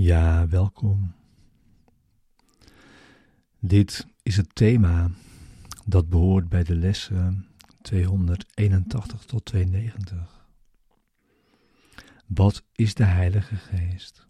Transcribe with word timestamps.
Ja, 0.00 0.48
welkom. 0.48 1.12
Dit 3.58 4.06
is 4.22 4.36
het 4.36 4.54
thema 4.54 5.10
dat 5.84 6.08
behoort 6.08 6.48
bij 6.48 6.64
de 6.64 6.74
lessen 6.74 7.46
281 7.82 9.24
tot 9.24 9.44
290. 9.44 10.46
Wat 12.26 12.64
is 12.72 12.94
de 12.94 13.04
Heilige 13.04 13.56
Geest? 13.56 14.26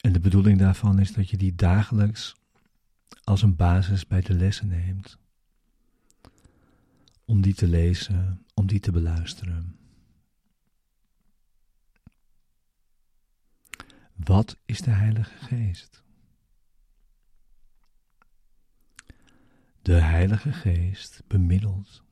En 0.00 0.12
de 0.12 0.20
bedoeling 0.20 0.58
daarvan 0.58 0.98
is 0.98 1.12
dat 1.12 1.30
je 1.30 1.36
die 1.36 1.54
dagelijks 1.54 2.36
als 3.24 3.42
een 3.42 3.56
basis 3.56 4.06
bij 4.06 4.20
de 4.20 4.34
lessen 4.34 4.68
neemt. 4.68 5.18
Om 7.24 7.40
die 7.40 7.54
te 7.54 7.68
lezen, 7.68 8.44
om 8.54 8.66
die 8.66 8.80
te 8.80 8.92
beluisteren. 8.92 9.77
Wat 14.24 14.56
is 14.64 14.80
de 14.80 14.90
Heilige 14.90 15.38
Geest? 15.38 16.02
De 19.82 19.94
Heilige 19.94 20.52
Geest 20.52 21.22
bemiddelt 21.26 22.04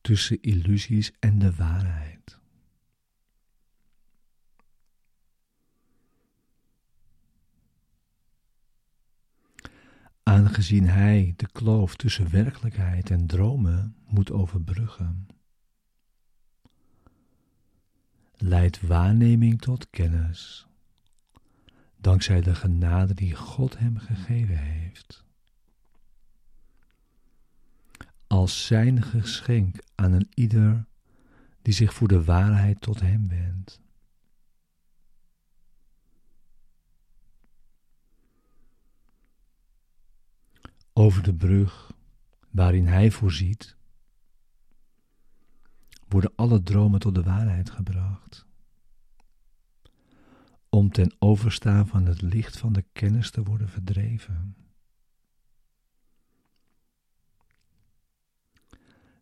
tussen 0.00 0.42
illusies 0.42 1.12
en 1.18 1.38
de 1.38 1.54
waarheid. 1.54 2.40
Aangezien 10.22 10.88
Hij 10.88 11.34
de 11.36 11.46
kloof 11.52 11.96
tussen 11.96 12.30
werkelijkheid 12.30 13.10
en 13.10 13.26
dromen 13.26 13.96
moet 14.06 14.30
overbruggen 14.30 15.26
leidt 18.42 18.80
waarneming 18.80 19.60
tot 19.60 19.90
kennis, 19.90 20.66
dankzij 21.96 22.40
de 22.40 22.54
genade 22.54 23.14
die 23.14 23.34
God 23.34 23.78
hem 23.78 23.98
gegeven 23.98 24.56
heeft. 24.56 25.24
Als 28.26 28.66
zijn 28.66 29.02
geschenk 29.02 29.76
aan 29.94 30.12
een 30.12 30.28
ieder 30.34 30.86
die 31.62 31.74
zich 31.74 31.94
voor 31.94 32.08
de 32.08 32.24
waarheid 32.24 32.80
tot 32.80 33.00
hem 33.00 33.28
wendt. 33.28 33.80
Over 40.92 41.22
de 41.22 41.34
brug 41.34 41.92
waarin 42.50 42.86
hij 42.86 43.10
voorziet, 43.10 43.76
worden 46.12 46.32
alle 46.34 46.62
dromen 46.62 47.00
tot 47.00 47.14
de 47.14 47.22
waarheid 47.22 47.70
gebracht. 47.70 48.46
Om 50.68 50.90
ten 50.90 51.14
overstaan 51.18 51.86
van 51.86 52.06
het 52.06 52.22
licht 52.22 52.58
van 52.58 52.72
de 52.72 52.84
kennis 52.92 53.30
te 53.30 53.42
worden 53.42 53.68
verdreven. 53.68 54.56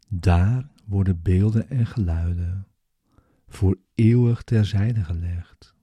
Daar 0.09 0.71
worden 0.85 1.23
beelden 1.23 1.69
en 1.69 1.87
geluiden 1.87 2.67
voor 3.49 3.79
eeuwig 3.95 4.43
terzijde 4.43 5.05
gelegd. 5.05 5.75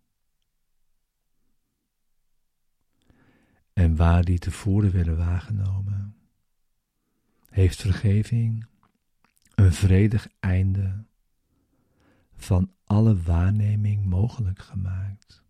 En 3.73 3.95
waar 3.95 4.23
die 4.23 4.39
tevoren 4.39 4.91
werden 4.91 5.17
waargenomen, 5.17 6.15
heeft 7.49 7.81
vergeving 7.81 8.67
een 9.57 9.73
vredig 9.73 10.27
einde 10.39 11.05
van 12.35 12.73
alle 12.83 13.21
waarneming 13.21 14.05
mogelijk 14.05 14.59
gemaakt. 14.59 15.43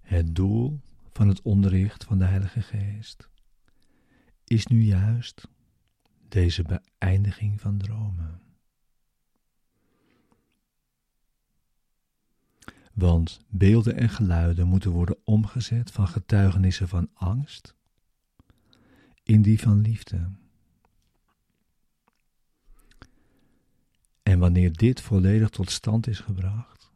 Het 0.00 0.34
doel 0.34 0.80
van 1.12 1.28
het 1.28 1.42
onderricht 1.42 2.04
van 2.04 2.18
de 2.18 2.24
Heilige 2.24 2.62
Geest 2.62 3.28
is 4.44 4.66
nu 4.66 4.82
juist 4.82 5.48
deze 6.28 6.62
beëindiging 6.62 7.60
van 7.60 7.78
dromen. 7.78 8.47
Want 12.98 13.40
beelden 13.48 13.96
en 13.96 14.08
geluiden 14.08 14.66
moeten 14.66 14.90
worden 14.90 15.16
omgezet 15.24 15.90
van 15.90 16.08
getuigenissen 16.08 16.88
van 16.88 17.10
angst 17.14 17.74
in 19.22 19.42
die 19.42 19.60
van 19.60 19.80
liefde. 19.80 20.30
En 24.22 24.38
wanneer 24.38 24.72
dit 24.72 25.00
volledig 25.00 25.48
tot 25.48 25.70
stand 25.70 26.06
is 26.06 26.20
gebracht, 26.20 26.92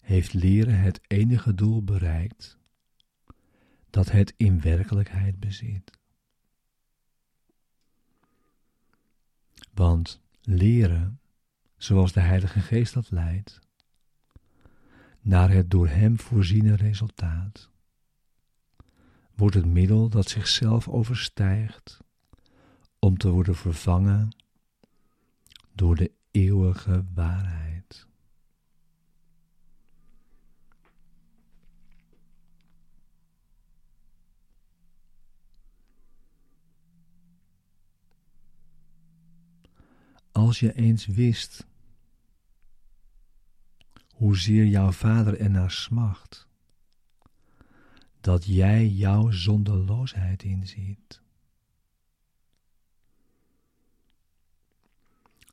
heeft 0.00 0.32
leren 0.32 0.78
het 0.80 1.00
enige 1.06 1.54
doel 1.54 1.84
bereikt 1.84 2.58
dat 3.90 4.10
het 4.10 4.34
in 4.36 4.60
werkelijkheid 4.60 5.40
bezit. 5.40 5.98
Want 9.74 10.20
leren, 10.40 11.20
zoals 11.76 12.12
de 12.12 12.20
Heilige 12.20 12.60
Geest 12.60 12.94
dat 12.94 13.10
leidt, 13.10 13.64
naar 15.26 15.50
het 15.50 15.70
door 15.70 15.88
Hem 15.88 16.18
voorziene 16.20 16.76
resultaat, 16.76 17.70
wordt 19.34 19.54
het 19.54 19.66
middel 19.66 20.08
dat 20.08 20.28
zichzelf 20.28 20.88
overstijgt 20.88 22.00
om 22.98 23.18
te 23.18 23.28
worden 23.28 23.56
vervangen 23.56 24.36
door 25.72 25.96
de 25.96 26.10
eeuwige 26.30 27.04
waarheid. 27.14 28.06
Als 40.32 40.60
je 40.60 40.72
eens 40.72 41.06
wist 41.06 41.66
hoezeer 44.16 44.64
jouw 44.64 44.92
vader 44.92 45.40
ernaar 45.40 45.70
smacht, 45.70 46.48
dat 48.20 48.44
jij 48.44 48.88
jouw 48.88 49.30
zonderloosheid 49.30 50.42
inziet. 50.42 51.20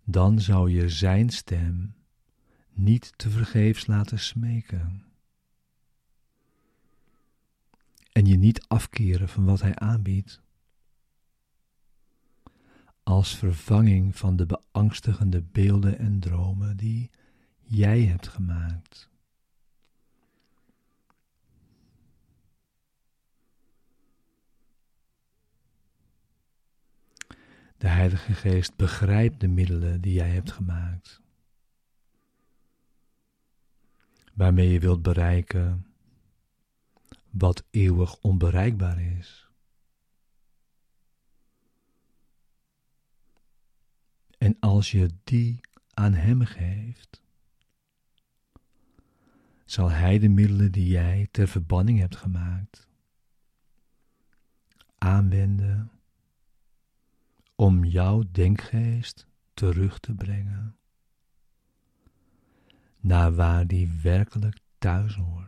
Dan 0.03 0.39
zou 0.39 0.71
je 0.71 0.89
zijn 0.89 1.29
stem 1.29 1.95
niet 2.69 3.13
te 3.15 3.29
vergeefs 3.29 3.87
laten 3.87 4.19
smeken 4.19 5.05
en 8.11 8.25
je 8.25 8.37
niet 8.37 8.67
afkeren 8.67 9.29
van 9.29 9.45
wat 9.45 9.61
hij 9.61 9.75
aanbiedt 9.75 10.41
als 13.03 13.37
vervanging 13.37 14.15
van 14.15 14.35
de 14.35 14.45
beangstigende 14.45 15.41
beelden 15.41 15.97
en 15.97 16.19
dromen 16.19 16.77
die 16.77 17.09
jij 17.63 18.01
hebt 18.01 18.27
gemaakt. 18.27 19.11
De 27.77 27.87
Heilige 27.87 28.33
Geest 28.33 28.75
begrijpt 28.75 29.39
de 29.39 29.47
middelen 29.47 30.01
die 30.01 30.13
jij 30.13 30.29
hebt 30.29 30.51
gemaakt, 30.51 31.21
waarmee 34.33 34.69
je 34.69 34.79
wilt 34.79 35.01
bereiken 35.01 35.85
wat 37.29 37.63
eeuwig 37.69 38.17
onbereikbaar 38.21 39.01
is. 39.01 39.47
En 44.37 44.57
als 44.59 44.91
je 44.91 45.09
die 45.23 45.59
aan 45.93 46.13
Hem 46.13 46.41
geeft, 46.45 47.22
zal 49.65 49.89
Hij 49.89 50.19
de 50.19 50.29
middelen 50.29 50.71
die 50.71 50.87
jij 50.87 51.27
ter 51.31 51.47
verbanning 51.47 51.99
hebt 51.99 52.15
gemaakt 52.15 52.87
aanwenden 54.97 55.91
om 57.55 57.85
jouw 57.85 58.23
denkgeest 58.31 59.27
terug 59.53 59.99
te 59.99 60.13
brengen 60.13 60.75
naar 62.99 63.35
waar 63.35 63.67
die 63.67 63.99
werkelijk 64.01 64.59
thuis 64.77 65.15
hoort. 65.15 65.43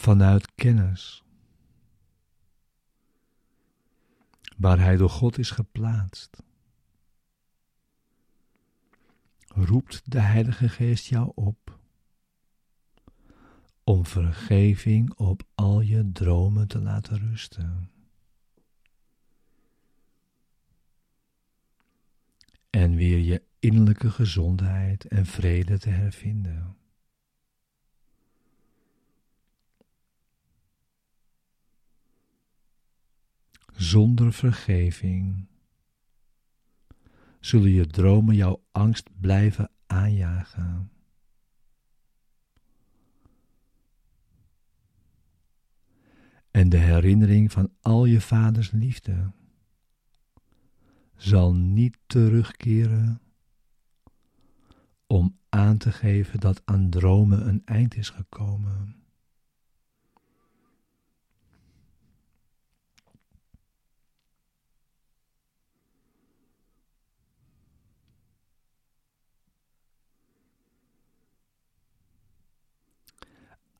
vanuit 0.00 0.54
kennis, 0.54 1.22
waar 4.60 4.78
Hij 4.78 4.96
door 4.96 5.10
God 5.10 5.38
is 5.38 5.50
geplaatst, 5.50 6.42
roept 9.46 10.10
de 10.10 10.20
Heilige 10.20 10.68
Geest 10.68 11.06
jou 11.06 11.32
op 11.34 11.78
om 13.84 14.06
vergeving 14.06 15.14
op 15.14 15.42
al 15.54 15.80
je 15.80 16.12
dromen 16.12 16.68
te 16.68 16.80
laten 16.80 17.18
rusten. 17.18 17.90
En 22.70 22.94
weer 22.94 23.18
je 23.18 23.42
innerlijke 23.58 24.10
gezondheid 24.10 25.04
en 25.04 25.26
vrede 25.26 25.78
te 25.78 25.90
hervinden. 25.90 26.79
Zonder 33.90 34.32
vergeving 34.32 35.46
zullen 37.40 37.70
je 37.70 37.86
dromen 37.86 38.34
jouw 38.34 38.62
angst 38.70 39.08
blijven 39.20 39.70
aanjagen. 39.86 40.90
En 46.50 46.68
de 46.68 46.76
herinnering 46.76 47.52
van 47.52 47.72
al 47.80 48.04
je 48.04 48.20
vaders 48.20 48.70
liefde 48.70 49.32
zal 51.16 51.54
niet 51.54 51.98
terugkeren 52.06 53.20
om 55.06 55.38
aan 55.48 55.78
te 55.78 55.92
geven 55.92 56.40
dat 56.40 56.62
aan 56.64 56.90
dromen 56.90 57.48
een 57.48 57.62
eind 57.64 57.96
is 57.96 58.08
gekomen. 58.08 58.99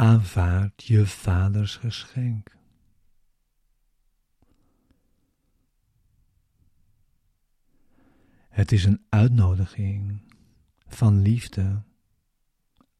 Aanvaard 0.01 0.85
je 0.85 1.07
vaders 1.07 1.77
geschenk. 1.77 2.57
Het 8.49 8.73
is 8.73 8.85
een 8.85 9.07
uitnodiging 9.09 10.23
van 10.87 11.23
liefde 11.23 11.83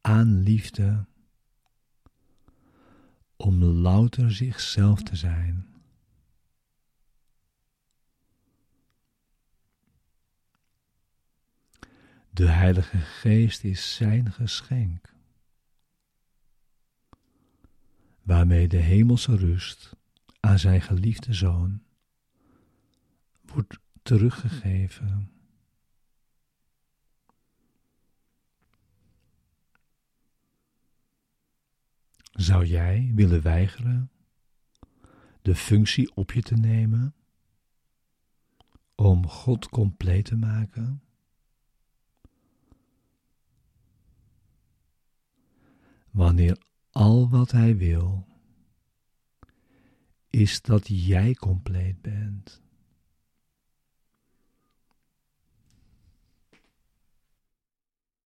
aan 0.01 0.41
liefde 0.41 1.05
om 3.35 3.63
louter 3.63 4.31
zichzelf 4.31 5.03
te 5.03 5.15
zijn. 5.15 5.67
De 12.29 12.47
Heilige 12.47 12.97
Geest 12.97 13.63
is 13.63 13.95
zijn 13.95 14.31
geschenk, 14.31 15.13
waarmee 18.31 18.67
de 18.67 18.77
hemelse 18.77 19.35
rust 19.35 19.95
aan 20.39 20.59
zijn 20.59 20.81
geliefde 20.81 21.33
zoon 21.33 21.83
wordt 23.41 23.79
teruggegeven. 24.01 25.31
Zou 32.31 32.65
jij 32.65 33.11
willen 33.15 33.41
weigeren 33.41 34.11
de 35.41 35.55
functie 35.55 36.15
op 36.15 36.31
je 36.31 36.41
te 36.41 36.55
nemen 36.55 37.15
om 38.95 39.27
God 39.27 39.69
compleet 39.69 40.25
te 40.25 40.35
maken? 40.35 41.03
Wanneer 46.11 46.57
al 46.91 47.29
wat 47.29 47.51
Hij 47.51 47.77
wil 47.77 48.25
is 50.29 50.61
dat 50.61 50.87
jij 50.87 51.33
compleet 51.33 52.01
bent. 52.01 52.61